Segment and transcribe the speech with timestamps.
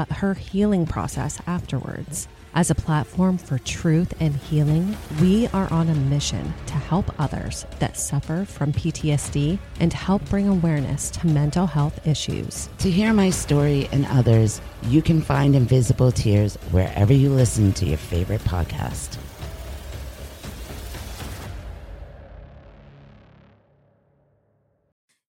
[0.00, 2.26] but her healing process afterwards.
[2.54, 7.66] As a platform for truth and healing, we are on a mission to help others
[7.80, 12.70] that suffer from PTSD and help bring awareness to mental health issues.
[12.78, 17.84] To hear my story and others, you can find Invisible Tears wherever you listen to
[17.84, 19.18] your favorite podcast.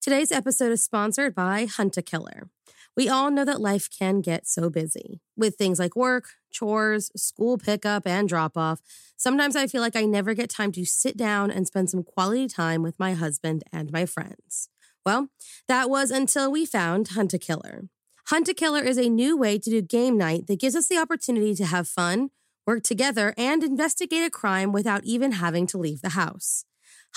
[0.00, 2.48] Today's episode is sponsored by Hunt a Killer.
[2.96, 7.58] We all know that life can get so busy with things like work, chores, school
[7.58, 8.80] pickup, and drop off.
[9.16, 12.46] Sometimes I feel like I never get time to sit down and spend some quality
[12.46, 14.68] time with my husband and my friends.
[15.04, 15.28] Well,
[15.66, 17.88] that was until we found Hunt a Killer.
[18.28, 20.96] Hunt a Killer is a new way to do game night that gives us the
[20.96, 22.30] opportunity to have fun,
[22.66, 26.64] work together, and investigate a crime without even having to leave the house.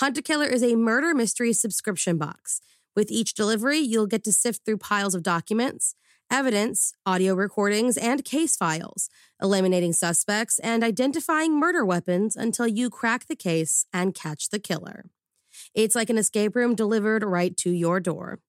[0.00, 2.60] Hunt a Killer is a murder mystery subscription box.
[2.96, 5.94] With each delivery, you'll get to sift through piles of documents,
[6.30, 9.08] evidence, audio recordings, and case files,
[9.40, 15.06] eliminating suspects and identifying murder weapons until you crack the case and catch the killer.
[15.74, 18.40] It's like an escape room delivered right to your door.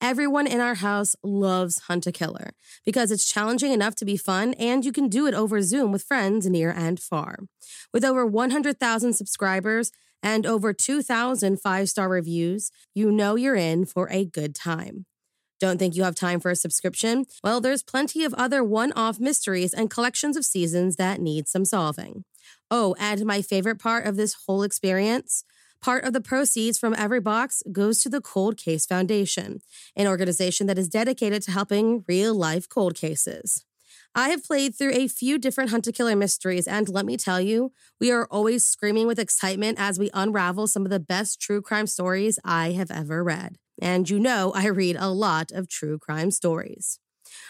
[0.00, 2.50] Everyone in our house loves Hunt a Killer
[2.84, 6.02] because it's challenging enough to be fun and you can do it over Zoom with
[6.02, 7.38] friends near and far.
[7.92, 9.92] With over 100,000 subscribers
[10.24, 15.06] and over 2,000 five star reviews, you know you're in for a good time.
[15.60, 17.26] Don't think you have time for a subscription?
[17.44, 21.64] Well, there's plenty of other one off mysteries and collections of seasons that need some
[21.64, 22.24] solving.
[22.70, 25.44] Oh, and my favorite part of this whole experience
[25.84, 29.60] Part of the proceeds from every box goes to the Cold Case Foundation,
[29.94, 33.66] an organization that is dedicated to helping real life cold cases.
[34.16, 37.40] I have played through a few different Hunt a Killer mysteries, and let me tell
[37.40, 41.60] you, we are always screaming with excitement as we unravel some of the best true
[41.60, 43.58] crime stories I have ever read.
[43.82, 47.00] And you know, I read a lot of true crime stories.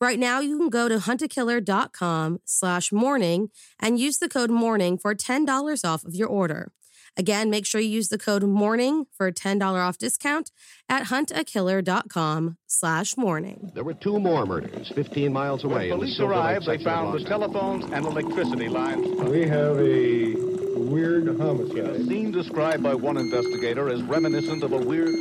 [0.00, 5.14] Right now, you can go to huntakiller.com slash morning and use the code morning for
[5.14, 6.72] $10 off of your order.
[7.18, 10.50] Again, make sure you use the code MORNING for a $10 off discount
[10.88, 13.70] at huntakiller.com slash morning.
[13.74, 15.90] There were two more murders 15 miles away.
[15.90, 19.06] When police arrived, they found the telephones and electricity lines.
[19.22, 20.34] We have a
[20.76, 21.78] weird homicide.
[21.78, 25.14] A scene described by one investigator as reminiscent of a weird...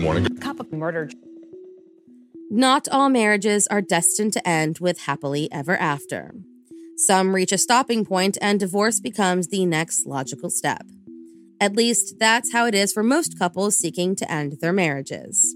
[0.00, 0.36] Morning.
[0.38, 1.10] Cup of murder.
[2.50, 6.34] Not all marriages are destined to end with happily ever after.
[6.98, 10.84] Some reach a stopping point, and divorce becomes the next logical step.
[11.60, 15.54] At least, that's how it is for most couples seeking to end their marriages.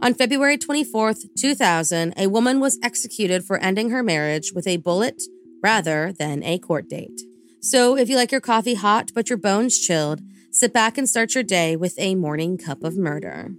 [0.00, 5.22] On February 24, 2000, a woman was executed for ending her marriage with a bullet
[5.62, 7.20] rather than a court date.
[7.60, 11.34] So, if you like your coffee hot but your bones chilled, sit back and start
[11.34, 13.50] your day with a morning cup of murder.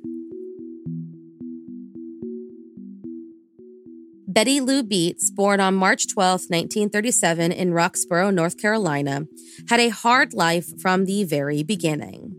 [4.33, 9.27] Betty Lou Beets, born on March 12, 1937, in Roxboro, North Carolina,
[9.69, 12.35] had a hard life from the very beginning.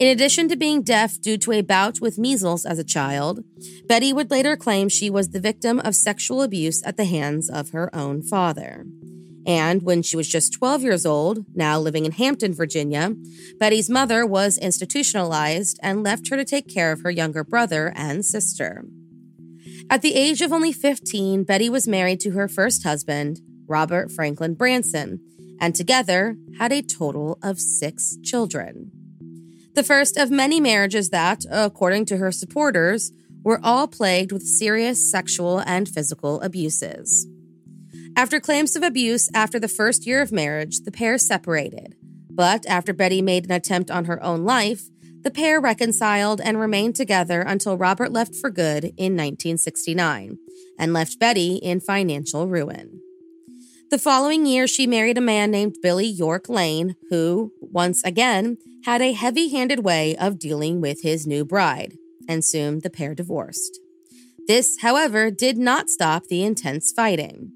[0.00, 3.44] In addition to being deaf due to a bout with measles as a child,
[3.86, 7.70] Betty would later claim she was the victim of sexual abuse at the hands of
[7.70, 8.84] her own father.
[9.46, 13.14] And when she was just 12 years old, now living in Hampton, Virginia,
[13.60, 18.24] Betty's mother was institutionalized and left her to take care of her younger brother and
[18.24, 18.84] sister.
[19.90, 24.54] At the age of only 15, Betty was married to her first husband, Robert Franklin
[24.54, 25.20] Branson,
[25.60, 28.90] and together had a total of six children.
[29.74, 33.12] The first of many marriages that, according to her supporters,
[33.42, 37.26] were all plagued with serious sexual and physical abuses.
[38.14, 41.96] After claims of abuse after the first year of marriage, the pair separated.
[42.30, 44.82] But after Betty made an attempt on her own life,
[45.22, 50.38] the pair reconciled and remained together until Robert left for good in 1969
[50.78, 53.00] and left Betty in financial ruin.
[53.90, 59.02] The following year, she married a man named Billy York Lane, who, once again, had
[59.02, 63.78] a heavy handed way of dealing with his new bride, and soon the pair divorced.
[64.48, 67.52] This, however, did not stop the intense fighting.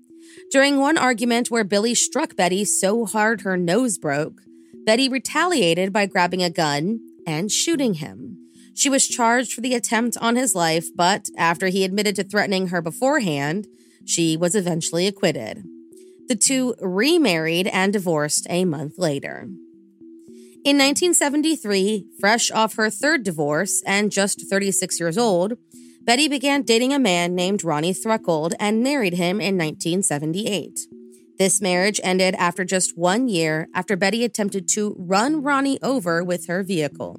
[0.51, 4.43] During one argument where Billy struck Betty so hard her nose broke,
[4.85, 8.39] Betty retaliated by grabbing a gun and shooting him.
[8.75, 12.69] She was charged for the attempt on his life, but after he admitted to threatening
[12.69, 13.67] her beforehand,
[14.05, 15.65] she was eventually acquitted.
[16.29, 19.49] The two remarried and divorced a month later.
[20.65, 25.55] In 1973, fresh off her third divorce and just 36 years old,
[26.03, 30.81] Betty began dating a man named Ronnie Threlkeld and married him in 1978.
[31.39, 36.47] This marriage ended after just one year after Betty attempted to run Ronnie over with
[36.47, 37.19] her vehicle.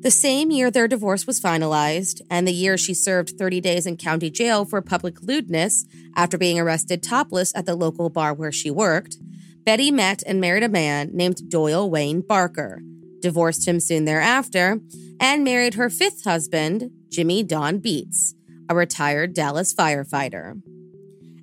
[0.00, 3.96] The same year their divorce was finalized, and the year she served 30 days in
[3.96, 8.70] county jail for public lewdness after being arrested topless at the local bar where she
[8.70, 9.16] worked,
[9.64, 12.82] Betty met and married a man named Doyle Wayne Barker,
[13.20, 14.80] divorced him soon thereafter,
[15.18, 18.34] and married her fifth husband, Jimmy Don Beets,
[18.68, 20.60] a retired Dallas firefighter.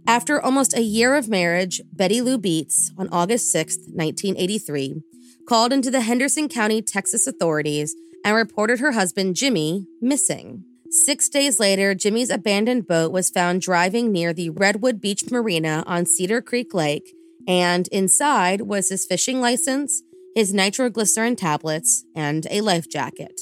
[0.06, 5.02] After almost a year of marriage, Betty Lou Beets, on August 6, 1983,
[5.48, 10.64] called into the Henderson County, Texas authorities and reported her husband, Jimmy, missing.
[10.90, 16.06] Six days later, Jimmy's abandoned boat was found driving near the Redwood Beach Marina on
[16.06, 17.14] Cedar Creek Lake,
[17.48, 20.04] and inside was his fishing license,
[20.36, 23.42] his nitroglycerin tablets, and a life jacket.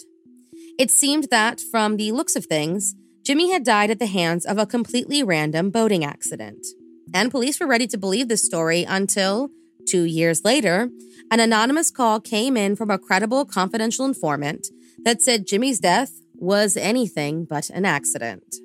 [0.79, 2.95] It seemed that, from the looks of things,
[3.31, 6.67] Jimmy had died at the hands of a completely random boating accident.
[7.13, 9.51] And police were ready to believe this story until,
[9.87, 10.89] two years later,
[11.31, 14.67] an anonymous call came in from a credible confidential informant
[15.05, 18.57] that said Jimmy's death was anything but an accident.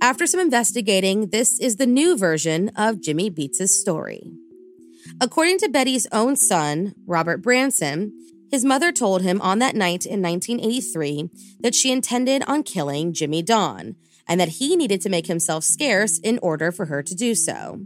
[0.00, 4.32] After some investigating, this is the new version of Jimmy Beets' story.
[5.20, 8.18] According to Betty's own son, Robert Branson,
[8.54, 11.28] his mother told him on that night in 1983
[11.58, 13.96] that she intended on killing Jimmy Don
[14.28, 17.80] and that he needed to make himself scarce in order for her to do so.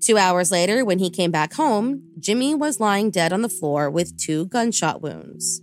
[0.00, 3.90] Two hours later, when he came back home, Jimmy was lying dead on the floor
[3.90, 5.60] with two gunshot wounds.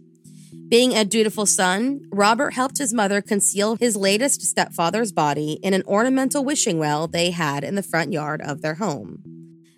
[0.69, 5.81] Being a dutiful son, Robert helped his mother conceal his latest stepfather's body in an
[5.87, 9.23] ornamental wishing well they had in the front yard of their home.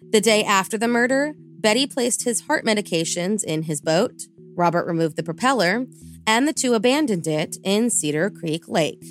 [0.09, 4.23] The day after the murder, Betty placed his heart medications in his boat,
[4.59, 5.87] Robert removed the propeller,
[6.27, 9.03] and the two abandoned it in Cedar Creek Lake.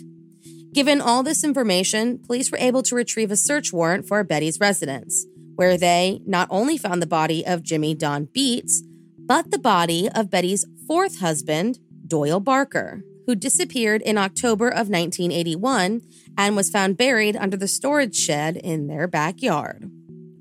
[0.73, 5.27] Given all this information, police were able to retrieve a search warrant for Betty's residence,
[5.57, 8.83] where they not only found the body of Jimmy Don Beets,
[9.19, 16.03] but the body of Betty's fourth husband, Doyle Barker, who disappeared in October of 1981
[16.37, 19.91] and was found buried under the storage shed in their backyard.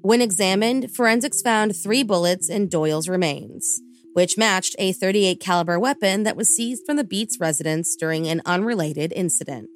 [0.02, 3.82] When examined, forensics found three bullets in Doyle's remains
[4.18, 8.42] which matched a 38 caliber weapon that was seized from the Beets residence during an
[8.48, 9.70] unrelated incident.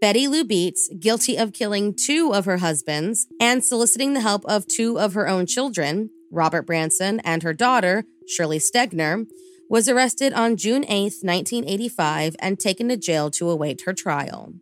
[0.00, 4.66] Betty Lou Beets, guilty of killing two of her husbands and soliciting the help of
[4.66, 9.28] two of her own children, Robert Branson and her daughter, Shirley Stegner,
[9.70, 14.54] was arrested on June 8, 1985, and taken to jail to await her trial.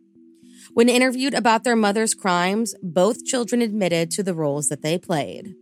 [0.75, 5.55] When interviewed about their mother's crimes, both children admitted to the roles that they played.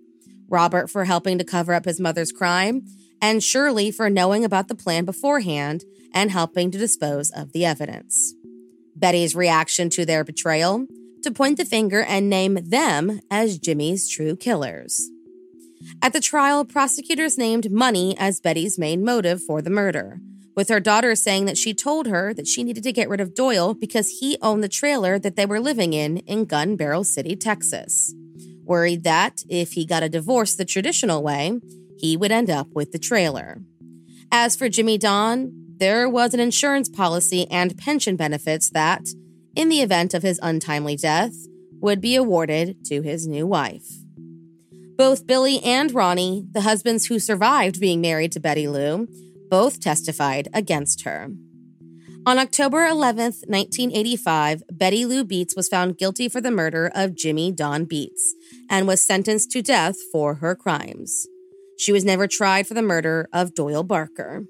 [0.49, 2.83] Robert for helping to cover up his mother's crime,
[3.21, 5.83] and Shirley for knowing about the plan beforehand
[6.13, 8.33] and helping to dispose of the evidence.
[8.95, 10.87] Betty's reaction to their betrayal
[11.23, 15.09] to point the finger and name them as Jimmy's true killers.
[16.01, 20.19] At the trial, prosecutors named money as Betty's main motive for the murder,
[20.55, 23.33] with her daughter saying that she told her that she needed to get rid of
[23.33, 27.35] Doyle because he owned the trailer that they were living in in Gun Barrel City,
[27.35, 28.13] Texas.
[28.63, 31.59] Worried that if he got a divorce the traditional way,
[31.99, 33.61] he would end up with the trailer.
[34.31, 39.07] As for Jimmy Don, there was an insurance policy and pension benefits that,
[39.55, 41.33] in the event of his untimely death,
[41.81, 43.87] would be awarded to his new wife.
[44.97, 49.07] Both Billy and Ronnie, the husbands who survived being married to Betty Lou,
[49.49, 51.29] both testified against her.
[52.25, 57.51] On October 11th, 1985, Betty Lou Beets was found guilty for the murder of Jimmy
[57.51, 58.35] Don Beets
[58.69, 61.25] and was sentenced to death for her crimes.
[61.79, 64.43] She was never tried for the murder of Doyle Barker.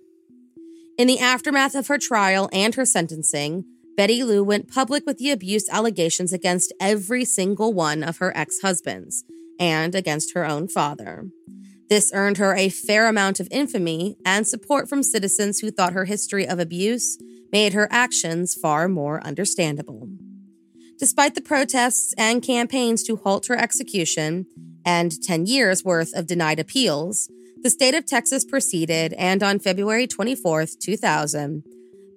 [0.98, 5.30] In the aftermath of her trial and her sentencing, Betty Lou went public with the
[5.30, 9.24] abuse allegations against every single one of her ex husbands
[9.60, 11.28] and against her own father.
[11.88, 16.06] This earned her a fair amount of infamy and support from citizens who thought her
[16.06, 17.20] history of abuse
[17.52, 20.10] made her actions far more understandable.
[20.98, 24.48] Despite the protests and campaigns to halt her execution
[24.90, 27.30] and 10 years worth of denied appeals,
[27.62, 31.64] the state of Texas proceeded, and on February 24, 2000,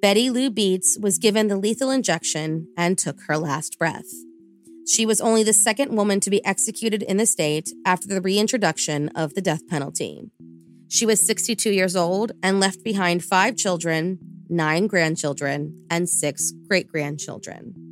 [0.00, 4.11] Betty Lou Beets was given the lethal injection and took her last breath.
[4.88, 9.11] She was only the second woman to be executed in the state after the reintroduction
[9.11, 10.31] of the death penalty.
[10.88, 16.88] She was 62 years old and left behind five children, nine grandchildren, and six great
[16.88, 17.92] grandchildren.